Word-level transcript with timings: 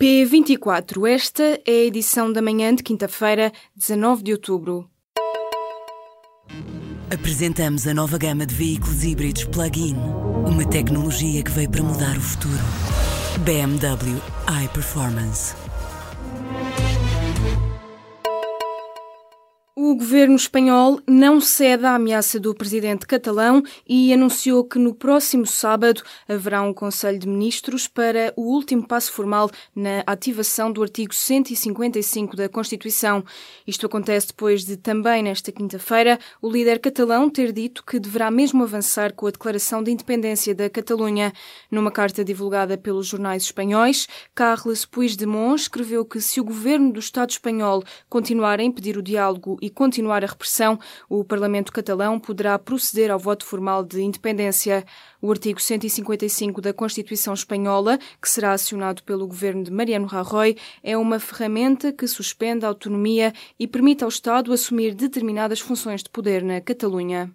P24, 0.00 1.06
esta 1.10 1.42
é 1.66 1.72
a 1.72 1.84
edição 1.84 2.32
da 2.32 2.40
manhã 2.40 2.74
de 2.74 2.82
quinta-feira, 2.82 3.52
19 3.76 4.22
de 4.22 4.32
outubro. 4.32 4.88
Apresentamos 7.12 7.86
a 7.86 7.92
nova 7.92 8.16
gama 8.16 8.46
de 8.46 8.54
veículos 8.54 9.04
híbridos 9.04 9.44
plug-in. 9.44 9.96
Uma 10.46 10.66
tecnologia 10.66 11.42
que 11.42 11.50
veio 11.50 11.70
para 11.70 11.82
mudar 11.82 12.16
o 12.16 12.20
futuro. 12.22 12.64
BMW 13.44 14.16
iPerformance. 14.64 15.54
Governo 20.00 20.34
espanhol 20.34 20.98
não 21.06 21.42
cede 21.42 21.84
à 21.84 21.94
ameaça 21.94 22.40
do 22.40 22.54
presidente 22.54 23.06
catalão 23.06 23.62
e 23.86 24.14
anunciou 24.14 24.64
que 24.64 24.78
no 24.78 24.94
próximo 24.94 25.46
sábado 25.46 26.02
haverá 26.26 26.62
um 26.62 26.72
Conselho 26.72 27.18
de 27.18 27.28
Ministros 27.28 27.86
para 27.86 28.32
o 28.34 28.44
último 28.44 28.88
passo 28.88 29.12
formal 29.12 29.50
na 29.76 30.02
ativação 30.06 30.72
do 30.72 30.82
artigo 30.82 31.14
155 31.14 32.34
da 32.34 32.48
Constituição. 32.48 33.22
Isto 33.66 33.84
acontece 33.84 34.28
depois 34.28 34.64
de 34.64 34.78
também 34.78 35.22
nesta 35.22 35.52
quinta-feira 35.52 36.18
o 36.40 36.50
líder 36.50 36.78
catalão 36.78 37.28
ter 37.28 37.52
dito 37.52 37.84
que 37.84 38.00
deverá 38.00 38.30
mesmo 38.30 38.62
avançar 38.62 39.12
com 39.12 39.26
a 39.26 39.30
declaração 39.30 39.82
de 39.82 39.90
independência 39.90 40.54
da 40.54 40.70
Catalunha. 40.70 41.30
Numa 41.70 41.90
carta 41.90 42.24
divulgada 42.24 42.78
pelos 42.78 43.06
jornais 43.06 43.42
espanhóis, 43.42 44.08
Carles 44.34 44.86
Puigdemont 44.86 45.60
escreveu 45.60 46.06
que 46.06 46.22
se 46.22 46.40
o 46.40 46.44
governo 46.44 46.90
do 46.90 47.00
Estado 47.00 47.28
espanhol 47.28 47.84
continuar 48.08 48.60
a 48.60 48.62
impedir 48.64 48.96
o 48.96 49.02
diálogo 49.02 49.58
e 49.60 49.68
continuar 49.90 50.22
a 50.22 50.28
repressão, 50.28 50.78
o 51.08 51.24
Parlamento 51.24 51.72
catalão 51.72 52.16
poderá 52.20 52.56
proceder 52.56 53.10
ao 53.10 53.18
voto 53.18 53.44
formal 53.44 53.82
de 53.82 54.00
independência. 54.00 54.84
O 55.20 55.28
artigo 55.28 55.60
155 55.60 56.60
da 56.60 56.72
Constituição 56.72 57.34
Espanhola, 57.34 57.98
que 58.22 58.30
será 58.30 58.52
acionado 58.52 59.02
pelo 59.02 59.26
governo 59.26 59.64
de 59.64 59.72
Mariano 59.72 60.06
Rajoy, 60.06 60.56
é 60.80 60.96
uma 60.96 61.18
ferramenta 61.18 61.92
que 61.92 62.06
suspende 62.06 62.64
a 62.64 62.68
autonomia 62.68 63.32
e 63.58 63.66
permite 63.66 64.04
ao 64.04 64.08
Estado 64.08 64.52
assumir 64.52 64.94
determinadas 64.94 65.58
funções 65.58 66.04
de 66.04 66.08
poder 66.08 66.44
na 66.44 66.60
Catalunha. 66.60 67.34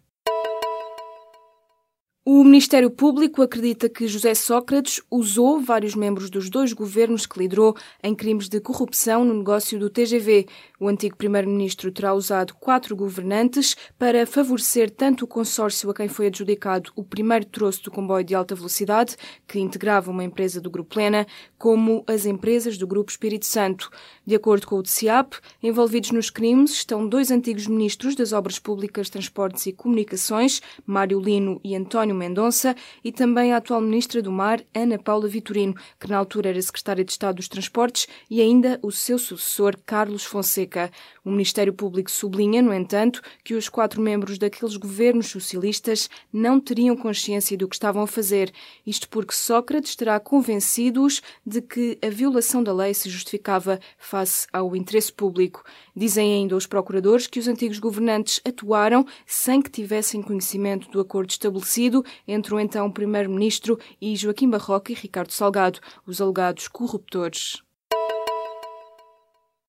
O 2.28 2.44
Ministério 2.44 2.90
Público 2.90 3.44
acredita 3.44 3.88
que 3.88 4.08
José 4.08 4.34
Sócrates 4.34 5.00
usou 5.12 5.62
vários 5.62 5.94
membros 5.94 6.28
dos 6.28 6.50
dois 6.50 6.74
governos 6.74 7.28
que 7.28 7.38
liderou 7.38 7.76
em 8.02 8.16
crimes 8.16 8.50
de 8.50 8.60
corrupção 8.60 9.24
no 9.24 9.32
negócio 9.32 9.78
do 9.78 9.92
TGV. 9.92 10.48
O 10.80 10.88
antigo 10.88 11.16
primeiro-ministro 11.16 11.92
terá 11.92 12.16
usado 12.16 12.56
quatro 12.56 12.96
governantes 12.96 13.76
para 14.00 14.26
favorecer 14.26 14.90
tanto 14.90 15.26
o 15.26 15.28
consórcio 15.28 15.88
a 15.92 15.94
quem 15.94 16.08
foi 16.08 16.26
adjudicado 16.26 16.92
o 16.96 17.04
primeiro 17.04 17.46
troço 17.46 17.84
do 17.84 17.92
comboio 17.92 18.26
de 18.26 18.34
alta 18.34 18.56
velocidade, 18.56 19.16
que 19.48 19.60
integrava 19.60 20.10
uma 20.10 20.24
empresa 20.24 20.60
do 20.60 20.72
Grupo 20.72 20.96
Plena, 20.96 21.28
como 21.60 22.04
as 22.08 22.26
empresas 22.26 22.76
do 22.76 22.88
Grupo 22.88 23.12
Espírito 23.12 23.46
Santo. 23.46 23.92
De 24.26 24.34
acordo 24.34 24.66
com 24.66 24.78
o 24.78 24.82
DCAP, 24.82 25.38
envolvidos 25.62 26.10
nos 26.10 26.32
crimes 26.32 26.72
estão 26.72 27.08
dois 27.08 27.30
antigos 27.30 27.68
ministros 27.68 28.16
das 28.16 28.34
Obras 28.34 28.58
Públicas, 28.58 29.12
Transportes 29.12 29.68
e 29.68 29.72
Comunicações, 29.72 30.60
Mário 30.88 31.20
Lino 31.20 31.62
e 31.64 31.76
António 31.76 32.15
Mendonça, 32.16 32.76
e 33.04 33.12
também 33.12 33.54
a 33.54 33.58
atual 33.58 33.82
Ministra 33.82 34.22
do 34.22 34.32
Mar, 34.32 34.64
Ana 34.74 34.98
Paula 34.98 35.28
Vitorino, 35.28 35.76
que 36.00 36.10
na 36.10 36.18
altura 36.18 36.50
era 36.50 36.62
Secretária 36.62 37.04
de 37.04 37.12
Estado 37.12 37.36
dos 37.36 37.48
Transportes, 37.48 38.08
e 38.30 38.42
ainda 38.42 38.80
o 38.82 38.92
seu 38.92 39.20
sucessor, 39.20 39.78
Carlos 39.86 40.24
Fonseca. 40.24 40.92
O 41.24 41.30
Ministério 41.30 41.74
Público 41.74 42.10
sublinha, 42.10 42.62
no 42.62 42.74
entanto, 42.74 43.22
que 43.44 43.54
os 43.54 43.68
quatro 43.68 44.02
membros 44.02 44.38
daqueles 44.38 44.78
governos 44.78 45.28
socialistas 45.28 46.10
não 46.32 46.60
teriam 46.60 46.96
consciência 46.96 47.58
do 47.58 47.68
que 47.68 47.76
estavam 47.76 48.04
a 48.04 48.08
fazer, 48.08 48.52
isto 48.86 49.10
porque 49.10 49.34
Sócrates 49.34 49.96
terá 49.96 50.20
convencido-os 50.20 51.22
de 51.46 51.62
que 51.62 51.98
a 52.02 52.10
violação 52.10 52.64
da 52.64 52.74
lei 52.74 52.94
se 52.94 53.10
justificava 53.10 53.80
face 53.98 54.48
ao 54.54 54.76
interesse 54.76 55.12
público. 55.12 55.64
Dizem 55.96 56.34
ainda 56.34 56.56
os 56.56 56.68
procuradores 56.68 57.28
que 57.28 57.40
os 57.40 57.48
antigos 57.48 57.80
governantes 57.80 58.40
atuaram 58.46 59.06
sem 59.26 59.62
que 59.62 59.70
tivessem 59.70 60.22
conhecimento 60.22 60.90
do 60.90 61.00
acordo 61.00 61.32
estabelecido 61.32 62.05
entre 62.28 62.54
o 62.54 62.60
então 62.60 62.92
Primeiro-Ministro 62.92 63.80
e 64.02 64.16
Joaquim 64.16 64.50
Barroca 64.50 64.92
e 64.92 64.96
Ricardo 64.96 65.32
Salgado, 65.32 65.80
os 66.06 66.22
alegados 66.22 66.68
corruptores. 66.68 67.64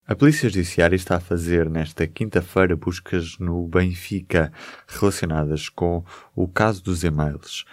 A 0.08 0.14
Polícia 0.14 0.48
Judiciária 0.48 0.94
está 0.94 1.16
a 1.16 1.20
fazer 1.20 1.69
nesta 1.69 2.06
quinta-feira 2.06 2.76
buscas 2.76 3.38
no 3.41 3.66
Benfica 3.66 4.52
relacionadas 4.86 5.69
com 5.69 6.04
o 6.32 6.47
caso 6.47 6.80
dos 6.80 7.02
e-mails. 7.02 7.64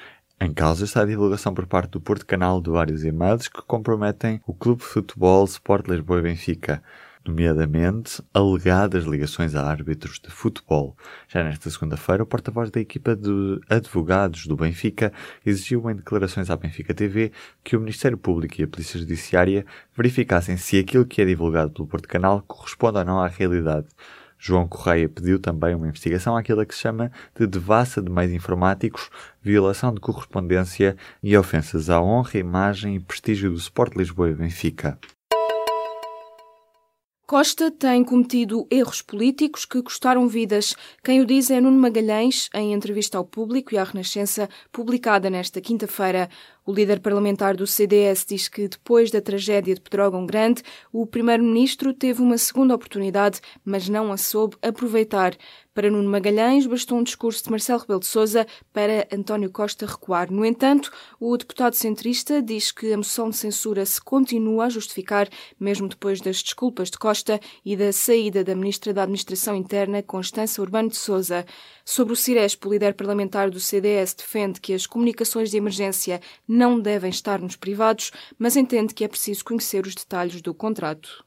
Em 0.42 0.52
causa 0.52 0.84
está 0.84 1.04
a 1.04 1.06
divulgação 1.06 1.54
por 1.54 1.68
parte 1.68 1.92
do 1.92 2.02
Porto 2.02 2.26
Canal 2.26 2.60
de 2.60 2.72
vários 2.72 3.04
e-mails 3.06 3.48
que 3.48 3.62
comprometem 3.62 4.42
o 4.48 4.54
Clube 4.54 4.82
de 4.82 4.88
Futebol 4.88 5.46
Sport 5.46 5.88
Lisboa 5.88 6.20
e 6.20 6.24
Benfica 6.24 6.84
nomeadamente 7.26 8.22
alegadas 8.34 9.06
ligações 9.06 9.56
a 9.56 9.66
árbitros 9.66 10.20
de 10.20 10.30
futebol. 10.30 10.98
Já 11.28 11.44
nesta 11.44 11.70
segunda-feira, 11.70 12.24
o 12.24 12.26
porta-voz 12.26 12.70
da 12.70 12.80
equipa 12.80 13.16
de 13.16 13.60
advogados 13.70 14.46
do 14.46 14.56
Benfica 14.56 15.12
exigiu 15.46 15.90
em 15.90 15.96
declarações 15.96 16.50
à 16.50 16.56
Benfica 16.56 16.94
TV 16.94 17.32
que 17.64 17.76
o 17.76 17.80
Ministério 17.80 18.18
Público 18.18 18.60
e 18.60 18.64
a 18.64 18.68
Polícia 18.68 19.00
Judiciária 19.00 19.66
verificassem 19.96 20.58
se 20.58 20.78
aquilo 20.78 21.06
que 21.06 21.22
é 21.22 21.26
divulgado 21.26 21.72
pelo 21.72 21.88
Porto 21.88 22.08
Canal 22.08 22.42
corresponde 22.42 22.98
ou 22.98 23.06
não 23.06 23.20
à 23.20 23.28
realidade. 23.28 23.88
João 24.46 24.68
Correia 24.68 25.08
pediu 25.08 25.40
também 25.40 25.74
uma 25.74 25.88
investigação 25.88 26.36
àquilo 26.36 26.66
que 26.66 26.76
se 26.76 26.82
chama 26.82 27.10
de 27.34 27.48
devassa 27.48 28.02
de 28.02 28.12
meios 28.12 28.34
informáticos, 28.34 29.10
violação 29.42 29.94
de 29.94 30.02
correspondência 30.02 30.98
e 31.24 31.38
ofensas 31.38 31.90
à 31.90 32.02
honra, 32.02 32.38
imagem 32.38 32.98
e 32.98 33.00
prestígio 33.00 33.52
do 33.52 33.58
Sport 33.58 33.96
Lisboa 33.96 34.32
e 34.32 34.34
Benfica. 34.34 35.00
Costa 37.26 37.72
tem 37.72 38.04
cometido 38.04 38.68
erros 38.70 39.02
políticos 39.02 39.64
que 39.64 39.82
custaram 39.82 40.28
vidas. 40.28 40.76
Quem 41.02 41.22
o 41.22 41.26
diz 41.26 41.50
é 41.50 41.62
Nuno 41.62 41.80
Magalhães, 41.80 42.50
em 42.54 42.74
entrevista 42.74 43.18
ao 43.18 43.24
público 43.24 43.74
e 43.74 43.78
à 43.78 43.84
Renascença, 43.86 44.50
publicada 44.74 45.30
nesta 45.30 45.62
quinta-feira. 45.62 46.30
O 46.66 46.72
líder 46.72 47.02
parlamentar 47.02 47.58
do 47.58 47.68
CDS 47.68 48.26
diz 48.26 48.48
que, 48.48 48.70
depois 48.70 49.12
da 49.12 49.20
tragédia 49.20 49.76
de 49.76 49.82
Pedrógão 49.82 50.26
Grande, 50.26 50.64
o 50.94 51.06
primeiro-ministro 51.06 51.94
teve 51.94 52.22
uma 52.22 52.38
segunda 52.38 52.74
oportunidade, 52.74 53.42
mas 53.66 53.90
não 53.90 54.14
a 54.14 54.18
soube 54.18 54.56
aproveitar. 54.62 55.36
Para 55.74 55.90
Nuno 55.90 56.08
Magalhães, 56.08 56.68
bastou 56.68 57.00
um 57.00 57.04
discurso 57.04 57.44
de 57.44 57.50
Marcelo 57.50 57.80
Rebelo 57.80 58.00
de 58.00 58.06
Sousa 58.06 58.46
para 58.72 59.08
António 59.12 59.50
Costa 59.50 59.88
recuar. 59.88 60.32
No 60.32 60.46
entanto, 60.46 60.92
o 61.20 61.36
deputado 61.36 61.74
centrista 61.74 62.44
diz 62.44 62.72
que 62.72 62.94
a 62.94 62.98
moção 62.98 63.32
de 63.32 63.38
censura 63.38 63.84
se 63.84 64.00
continua 64.00 64.66
a 64.66 64.70
justificar, 64.70 65.28
mesmo 65.60 65.90
depois 65.90 66.22
das 66.22 66.44
desculpas 66.44 66.92
de 66.92 67.00
Costa 67.00 67.40
e 67.66 67.76
da 67.76 67.92
saída 67.92 68.44
da 68.44 68.54
ministra 68.54 68.94
da 68.94 69.02
Administração 69.02 69.56
Interna, 69.56 70.04
Constança 70.04 70.62
Urbano 70.62 70.90
de 70.90 70.96
Sousa. 70.96 71.44
Sobre 71.84 72.14
o 72.14 72.16
Ciresp, 72.16 72.66
o 72.68 72.72
líder 72.72 72.94
parlamentar 72.94 73.50
do 73.50 73.60
CDS 73.60 74.14
defende 74.14 74.62
que 74.62 74.74
as 74.74 74.86
comunicações 74.86 75.50
de 75.50 75.58
emergência 75.58 76.22
não 76.54 76.80
devem 76.80 77.10
estar 77.10 77.42
nos 77.42 77.56
privados, 77.56 78.12
mas 78.38 78.56
entende 78.56 78.94
que 78.94 79.04
é 79.04 79.08
preciso 79.08 79.44
conhecer 79.44 79.88
os 79.88 79.96
detalhes 79.96 80.42
do 80.42 80.54
contrato. 80.54 81.26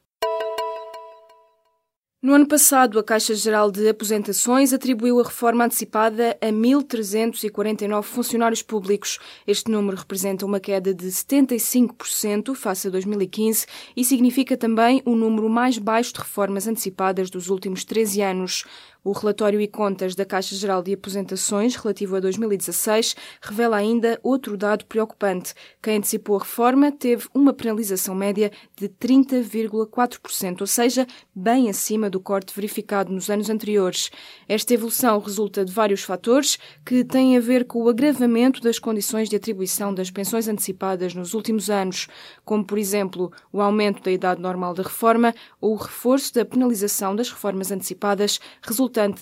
No 2.19 2.33
ano 2.33 2.47
passado, 2.47 2.97
a 2.97 3.03
Caixa 3.03 3.35
Geral 3.35 3.69
de 3.69 3.87
Aposentações 3.87 4.73
atribuiu 4.73 5.19
a 5.19 5.23
reforma 5.23 5.65
antecipada 5.65 6.35
a 6.41 6.47
1.349 6.47 8.01
funcionários 8.01 8.63
públicos. 8.63 9.19
Este 9.45 9.69
número 9.69 9.95
representa 9.97 10.43
uma 10.43 10.59
queda 10.59 10.95
de 10.95 11.05
75% 11.05 12.55
face 12.55 12.87
a 12.87 12.89
2015 12.89 13.67
e 13.95 14.03
significa 14.03 14.57
também 14.57 15.01
o 15.05 15.15
número 15.15 15.47
mais 15.47 15.77
baixo 15.77 16.11
de 16.13 16.19
reformas 16.19 16.67
antecipadas 16.67 17.29
dos 17.29 17.49
últimos 17.49 17.85
13 17.85 18.21
anos. 18.21 18.65
O 19.07 19.13
relatório 19.13 19.61
e 19.61 19.69
contas 19.69 20.15
da 20.15 20.25
Caixa 20.25 20.53
Geral 20.53 20.83
de 20.83 20.91
Aposentações, 20.91 21.77
relativo 21.77 22.17
a 22.17 22.19
2016, 22.19 23.15
revela 23.41 23.77
ainda 23.77 24.19
outro 24.21 24.57
dado 24.57 24.83
preocupante. 24.83 25.53
Quem 25.81 25.95
antecipou 25.95 26.35
a 26.35 26.39
reforma 26.39 26.91
teve 26.91 27.25
uma 27.33 27.53
penalização 27.53 28.13
média 28.13 28.51
de 28.75 28.89
30,4%, 28.89 30.59
ou 30.59 30.67
seja, 30.67 31.07
bem 31.33 31.69
acima 31.69 32.09
do 32.09 32.19
corte 32.19 32.53
verificado 32.53 33.13
nos 33.13 33.29
anos 33.29 33.49
anteriores. 33.49 34.11
Esta 34.45 34.73
evolução 34.73 35.17
resulta 35.19 35.63
de 35.63 35.71
vários 35.71 36.01
fatores 36.01 36.59
que 36.85 37.05
têm 37.05 37.37
a 37.37 37.39
ver 37.39 37.63
com 37.63 37.83
o 37.83 37.87
agravamento 37.87 38.59
das 38.59 38.77
condições 38.77 39.29
de 39.29 39.37
atribuição 39.37 39.93
das 39.93 40.11
pensões 40.11 40.49
antecipadas 40.49 41.15
nos 41.15 41.33
últimos 41.33 41.69
anos, 41.69 42.09
como, 42.43 42.65
por 42.65 42.77
exemplo, 42.77 43.31
o 43.53 43.61
aumento 43.61 44.03
da 44.03 44.11
idade 44.11 44.41
normal 44.41 44.73
de 44.73 44.81
reforma 44.81 45.33
ou 45.61 45.75
o 45.75 45.77
reforço 45.77 46.33
da 46.33 46.43
penalização 46.43 47.15
das 47.15 47.29
reformas 47.29 47.71
antecipadas 47.71 48.41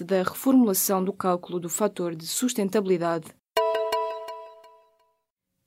da 0.06 0.24
reformulação 0.24 1.04
do 1.04 1.12
cálculo 1.12 1.60
do 1.60 1.68
fator 1.68 2.16
de 2.16 2.26
sustentabilidade. 2.26 3.26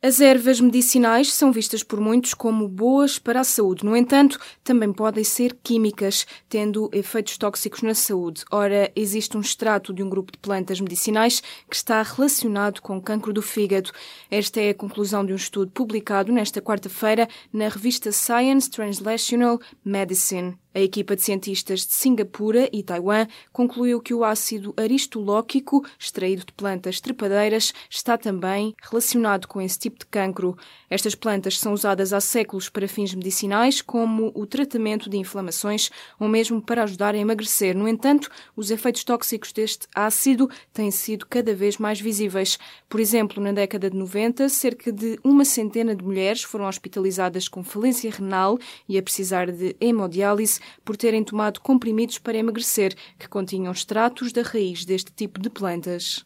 As 0.01 0.21
ervas 0.21 0.61
medicinais 0.61 1.33
são 1.33 1.51
vistas 1.51 1.83
por 1.83 2.01
muitos 2.01 2.33
como 2.33 2.69
boas 2.69 3.19
para 3.19 3.41
a 3.41 3.45
saúde. 3.45 3.85
No 3.85 3.97
entanto, 3.97 4.39
também 4.63 4.93
podem 4.93 5.25
ser 5.25 5.59
químicas, 5.61 6.25
tendo 6.49 6.89
efeitos 6.93 7.37
tóxicos 7.37 7.83
na 7.83 7.95
saúde. 7.95 8.45
Ora, 8.51 8.93
existe 8.95 9.37
um 9.37 9.41
extrato 9.41 9.93
de 9.93 10.01
um 10.01 10.09
grupo 10.09 10.31
de 10.31 10.39
plantas 10.39 10.81
medicinais 10.81 11.43
que 11.69 11.75
está 11.75 12.01
relacionado 12.01 12.81
com 12.81 12.97
o 12.97 13.03
cancro 13.03 13.33
do 13.33 13.43
fígado. 13.43 13.91
Esta 14.31 14.61
é 14.61 14.71
a 14.71 14.75
conclusão 14.75 15.27
de 15.27 15.33
um 15.33 15.37
estudo 15.37 15.73
publicado 15.73 16.33
nesta 16.33 16.63
quarta-feira 16.63 17.29
na 17.53 17.69
revista 17.69 18.13
Science 18.13 18.71
Translational 18.71 19.59
Medicine. 19.85 20.57
A 20.75 20.81
equipa 20.81 21.17
de 21.17 21.23
cientistas 21.23 21.81
de 21.81 21.95
Singapura 21.95 22.69
e 22.71 22.83
Taiwan 22.83 23.27
concluiu 23.51 24.01
que 24.01 24.13
o 24.13 24.23
ácido 24.23 24.75
aristolóquico, 24.77 25.85
extraído 25.99 26.45
de 26.45 26.53
plantas 26.53 27.01
trepadeiras, 27.01 27.73
está 27.89 28.19
também 28.19 28.77
relacionado 28.83 29.49
com 29.49 29.63
esse 29.63 29.79
tipo 29.79 29.99
de 29.99 30.07
cancro. 30.07 30.57
Estas 30.91 31.15
plantas 31.15 31.59
são 31.59 31.73
usadas 31.73 32.13
há 32.13 32.21
séculos 32.21 32.69
para 32.69 32.87
fins 32.87 33.15
medicinais, 33.15 33.81
como 33.81 34.31
o 34.35 34.47
tratamento 34.47 35.09
de 35.09 35.17
inflamações 35.17 35.91
ou 36.21 36.29
mesmo 36.29 36.61
para 36.61 36.83
ajudar 36.83 37.15
a 37.15 37.19
emagrecer. 37.19 37.75
No 37.75 37.89
entanto, 37.89 38.31
os 38.55 38.71
efeitos 38.71 39.05
tóxicos 39.05 39.53
deste 39.53 39.89
ácido 39.95 40.51
têm 40.73 40.91
sido 40.91 41.27
cada 41.27 41.55
vez 41.55 41.79
mais 41.79 41.99
visíveis. 41.99 42.59
Por 42.89 43.01
exemplo, 43.01 43.43
na 43.43 43.53
década 43.53 43.89
de 43.89 43.97
90, 43.97 44.49
cerca 44.51 44.93
de 44.93 45.19
uma 45.25 45.47
centena 45.47 45.97
de 45.97 46.05
mulheres 46.05 46.43
foram 46.43 46.67
hospitalizadas 46.67 47.49
com 47.49 47.65
falência 47.65 48.11
renal 48.11 48.59
e 48.87 48.99
a 48.99 49.03
precisar 49.03 49.51
de 49.51 49.75
hemodiálise 49.81 50.58
por 50.85 50.97
terem 50.97 51.25
tomado 51.25 51.61
comprimidos 51.61 52.19
para 52.19 52.39
emagrecer 52.39 52.95
que 53.19 53.29
continham 53.29 53.73
extratos 53.73 54.33
da 54.33 54.43
raiz 54.43 54.85
deste 54.85 55.13
tipo 55.13 55.41
de 55.41 55.51
plantas. 55.51 56.25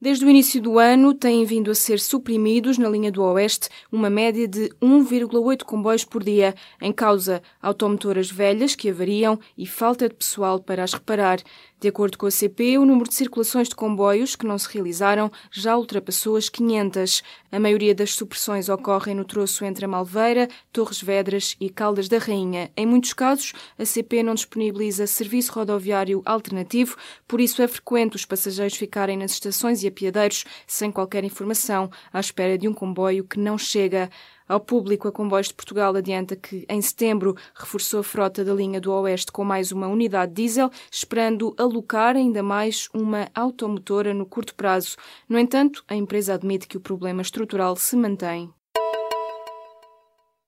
Desde 0.00 0.24
o 0.24 0.30
início 0.30 0.62
do 0.62 0.78
ano, 0.78 1.12
têm 1.12 1.44
vindo 1.44 1.72
a 1.72 1.74
ser 1.74 1.98
suprimidos 1.98 2.78
na 2.78 2.88
linha 2.88 3.10
do 3.10 3.20
Oeste 3.20 3.68
uma 3.90 4.08
média 4.08 4.46
de 4.46 4.68
1,8 4.80 5.64
comboios 5.64 6.04
por 6.04 6.22
dia, 6.22 6.54
em 6.80 6.92
causa 6.92 7.42
automotoras 7.60 8.30
velhas 8.30 8.76
que 8.76 8.90
avariam 8.90 9.40
e 9.56 9.66
falta 9.66 10.08
de 10.08 10.14
pessoal 10.14 10.60
para 10.60 10.84
as 10.84 10.92
reparar. 10.92 11.40
De 11.80 11.86
acordo 11.86 12.18
com 12.18 12.26
a 12.26 12.30
CP, 12.30 12.76
o 12.76 12.84
número 12.84 13.08
de 13.08 13.14
circulações 13.14 13.68
de 13.68 13.76
comboios 13.76 14.34
que 14.34 14.44
não 14.44 14.58
se 14.58 14.68
realizaram 14.68 15.30
já 15.48 15.76
ultrapassou 15.76 16.34
as 16.34 16.48
500. 16.48 17.22
A 17.52 17.60
maioria 17.60 17.94
das 17.94 18.14
supressões 18.14 18.68
ocorrem 18.68 19.14
no 19.14 19.24
troço 19.24 19.64
entre 19.64 19.84
a 19.84 19.88
Malveira, 19.88 20.48
Torres 20.72 21.00
Vedras 21.00 21.56
e 21.60 21.70
Caldas 21.70 22.08
da 22.08 22.18
Rainha. 22.18 22.68
Em 22.76 22.84
muitos 22.84 23.12
casos, 23.12 23.52
a 23.78 23.84
CP 23.84 24.24
não 24.24 24.34
disponibiliza 24.34 25.06
serviço 25.06 25.52
rodoviário 25.52 26.20
alternativo, 26.24 26.96
por 27.28 27.40
isso 27.40 27.62
é 27.62 27.68
frequente 27.68 28.16
os 28.16 28.24
passageiros 28.24 28.76
ficarem 28.76 29.16
nas 29.16 29.30
estações 29.30 29.84
e 29.84 29.86
apiadeiros 29.86 30.44
sem 30.66 30.90
qualquer 30.90 31.22
informação, 31.22 31.88
à 32.12 32.18
espera 32.18 32.58
de 32.58 32.66
um 32.66 32.74
comboio 32.74 33.22
que 33.22 33.38
não 33.38 33.56
chega. 33.56 34.10
Ao 34.48 34.58
público, 34.58 35.06
a 35.06 35.12
Comboios 35.12 35.48
de 35.48 35.54
Portugal 35.54 35.94
adianta 35.94 36.34
que, 36.34 36.64
em 36.70 36.80
setembro, 36.80 37.36
reforçou 37.54 38.00
a 38.00 38.02
frota 38.02 38.42
da 38.42 38.54
linha 38.54 38.80
do 38.80 38.90
Oeste 38.90 39.30
com 39.30 39.44
mais 39.44 39.70
uma 39.72 39.88
unidade 39.88 40.32
diesel, 40.32 40.70
esperando 40.90 41.54
alocar 41.58 42.16
ainda 42.16 42.42
mais 42.42 42.88
uma 42.94 43.28
automotora 43.34 44.14
no 44.14 44.24
curto 44.24 44.54
prazo. 44.54 44.96
No 45.28 45.38
entanto, 45.38 45.84
a 45.86 45.94
empresa 45.94 46.32
admite 46.32 46.66
que 46.66 46.78
o 46.78 46.80
problema 46.80 47.20
estrutural 47.20 47.76
se 47.76 47.94
mantém. 47.94 48.50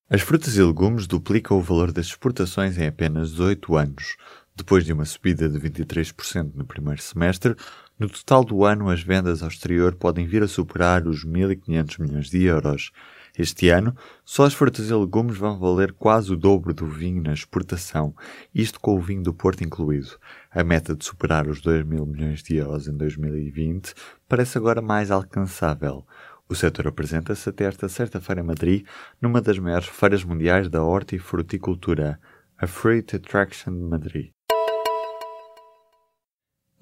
As 0.09 0.23
frutas 0.23 0.57
e 0.57 0.63
legumes 0.63 1.07
duplicam 1.07 1.59
o 1.59 1.63
valor 1.63 1.93
das 1.93 2.07
exportações 2.07 2.79
em 2.79 2.87
apenas 2.87 3.31
18 3.33 3.77
anos. 3.77 4.17
Depois 4.57 4.85
de 4.85 4.95
uma 4.95 5.05
subida 5.05 5.49
de 5.49 5.59
23% 5.61 6.53
no 6.55 6.65
primeiro 6.65 7.01
semestre, 7.01 7.55
no 7.99 8.09
total 8.09 8.45
do 8.45 8.65
ano 8.65 8.89
as 8.89 9.03
vendas 9.03 9.43
ao 9.43 9.49
exterior 9.49 9.95
podem 9.95 10.27
vir 10.27 10.43
a 10.43 10.49
superar 10.49 11.07
os 11.07 11.25
1.500 11.25 12.01
milhões 12.01 12.31
de 12.31 12.43
euros. 12.45 12.91
Este 13.39 13.69
ano, 13.69 13.95
só 14.25 14.45
as 14.45 14.55
frutas 14.55 14.91
e 14.91 14.95
legumes 14.95 15.37
vão 15.37 15.59
valer 15.59 15.93
quase 15.93 16.33
o 16.33 16.37
dobro 16.37 16.75
do 16.75 16.87
vinho 16.87 17.23
na 17.23 17.33
exportação, 17.33 18.15
isto 18.55 18.81
com 18.81 18.97
o 18.97 19.01
vinho 19.01 19.23
do 19.23 19.33
Porto 19.33 19.63
incluído. 19.63 20.19
A 20.51 20.65
meta 20.65 20.95
de 20.95 21.05
superar 21.05 21.47
os 21.47 21.61
2 21.61 21.85
mil 21.85 22.05
milhões 22.05 22.43
de 22.43 22.57
euros 22.57 22.89
em 22.89 22.97
2020 22.97 23.95
parece 24.29 24.59
agora 24.59 24.83
mais 24.83 25.11
alcançável. 25.11 26.05
O 26.49 26.55
setor 26.55 26.89
apresenta-se 26.89 27.49
até 27.49 27.65
esta 27.65 27.89
sexta-feira 27.89 28.41
em 28.41 28.45
Madrid, 28.45 28.85
numa 29.21 29.41
das 29.41 29.59
maiores 29.59 29.87
feiras 29.87 30.25
mundiais 30.25 30.69
da 30.69 30.83
horta 30.83 31.15
e 31.15 31.19
fruticultura, 31.19 32.19
a 32.59 32.67
Fruit 32.67 33.15
Attraction 33.15 33.73
de 33.73 33.85
Madrid. 33.85 34.31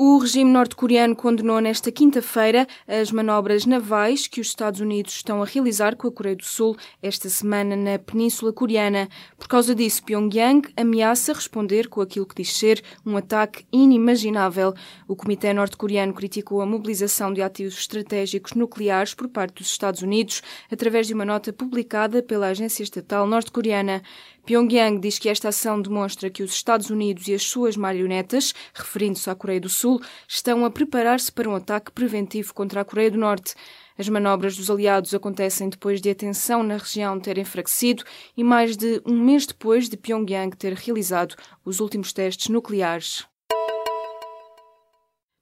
O 0.01 0.19
regime 0.19 0.49
norte-coreano 0.49 1.17
condenou 1.17 1.61
nesta 1.61 1.91
quinta-feira 1.91 2.69
as 2.87 3.11
manobras 3.11 3.67
navais 3.67 4.29
que 4.29 4.41
os 4.41 4.47
Estados 4.47 4.79
Unidos 4.79 5.17
estão 5.17 5.43
a 5.43 5.45
realizar 5.45 5.97
com 5.97 6.07
a 6.07 6.13
Coreia 6.13 6.37
do 6.37 6.45
Sul 6.45 6.77
esta 7.03 7.29
semana 7.29 7.75
na 7.75 7.99
Península 7.99 8.53
Coreana. 8.53 9.09
Por 9.37 9.49
causa 9.49 9.75
disso, 9.75 10.05
Pyongyang 10.05 10.69
ameaça 10.77 11.33
responder 11.33 11.89
com 11.89 12.01
aquilo 12.01 12.27
que 12.27 12.37
diz 12.37 12.57
ser 12.57 12.81
um 13.05 13.17
ataque 13.17 13.67
inimaginável. 13.73 14.73
O 15.09 15.17
Comitê 15.17 15.53
norte-coreano 15.53 16.15
criticou 16.15 16.63
a 16.63 16.67
mobilização 16.67 17.33
de 17.33 17.43
ativos 17.43 17.77
estratégicos 17.77 18.55
nucleares 18.55 19.15
por 19.15 19.27
parte 19.27 19.55
dos 19.55 19.67
Estados 19.67 20.03
Unidos 20.03 20.45
através 20.71 21.09
de 21.09 21.15
uma 21.15 21.25
nota 21.25 21.53
publicada 21.53 22.23
pela 22.23 22.47
agência 22.47 22.85
estatal 22.85 23.27
norte-coreana. 23.27 24.01
Pyongyang 24.49 24.99
diz 24.99 25.19
que 25.19 25.29
esta 25.29 25.51
ação 25.51 25.79
demonstra 25.79 26.31
que 26.31 26.43
os 26.43 26.55
Estados 26.55 26.89
Unidos 26.89 27.29
e 27.29 27.35
as 27.35 27.43
suas 27.43 27.77
marionetas, 27.77 28.55
referindo-se 28.73 29.29
à 29.29 29.35
Coreia 29.35 29.61
do 29.61 29.69
Sul, 29.69 30.01
estão 30.27 30.65
a 30.65 30.71
preparar-se 30.71 31.31
para 31.31 31.51
um 31.51 31.55
ataque 31.55 31.93
preventivo 31.93 32.55
contra 32.55 32.81
a 32.81 32.85
Coreia 32.85 33.11
do 33.11 33.19
Norte. 33.19 33.55
As 33.99 34.09
manobras 34.09 34.57
dos 34.57 34.71
aliados 34.71 35.13
acontecem 35.13 35.69
depois 35.69 36.01
de 36.01 36.09
a 36.09 36.15
tensão 36.15 36.63
na 36.63 36.79
região 36.79 37.21
ter 37.21 37.37
enfraquecido 37.37 38.05
e 38.35 38.43
mais 38.43 38.75
de 38.75 39.03
um 39.05 39.23
mês 39.23 39.45
depois 39.45 39.87
de 39.87 39.99
Pyongyang 39.99 40.57
ter 40.57 40.73
realizado 40.73 41.37
os 41.63 41.79
últimos 41.79 42.15
testes 42.15 42.49
nucleares. 42.49 43.27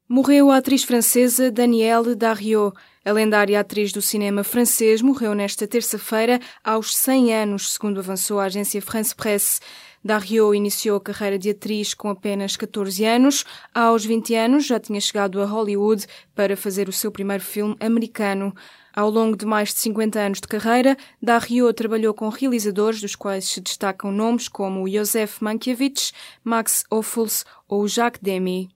Morreu 0.08 0.52
a 0.52 0.58
atriz 0.58 0.84
francesa 0.84 1.50
Danielle 1.50 2.14
Darriot. 2.14 2.72
A 3.04 3.10
lendária 3.10 3.58
atriz 3.58 3.90
do 3.92 4.00
cinema 4.00 4.44
francês 4.44 5.02
morreu 5.02 5.34
nesta 5.34 5.66
terça-feira 5.66 6.38
aos 6.62 6.94
100 6.94 7.34
anos, 7.34 7.72
segundo 7.72 7.98
avançou 7.98 8.38
a 8.38 8.44
agência 8.44 8.80
France 8.80 9.12
Presse. 9.12 9.58
Darriot 10.04 10.56
iniciou 10.56 10.98
a 10.98 11.00
carreira 11.00 11.36
de 11.36 11.50
atriz 11.50 11.92
com 11.92 12.08
apenas 12.08 12.56
14 12.56 13.04
anos. 13.04 13.44
Aos 13.74 14.04
20 14.04 14.32
anos 14.36 14.64
já 14.64 14.78
tinha 14.78 15.00
chegado 15.00 15.42
a 15.42 15.44
Hollywood 15.44 16.06
para 16.36 16.56
fazer 16.56 16.88
o 16.88 16.92
seu 16.92 17.10
primeiro 17.10 17.42
filme 17.42 17.74
americano. 17.80 18.54
Ao 18.94 19.10
longo 19.10 19.36
de 19.36 19.44
mais 19.44 19.70
de 19.70 19.80
50 19.80 20.20
anos 20.20 20.40
de 20.40 20.46
carreira, 20.46 20.96
Darriot 21.20 21.74
trabalhou 21.74 22.14
com 22.14 22.28
realizadores 22.28 23.00
dos 23.00 23.16
quais 23.16 23.46
se 23.46 23.60
destacam 23.60 24.12
nomes 24.12 24.46
como 24.46 24.88
Joseph 24.88 25.40
Mankiewicz, 25.40 26.12
Max 26.44 26.84
Ophuls 26.88 27.44
ou 27.68 27.88
Jacques 27.88 28.22
Demy. 28.22 28.75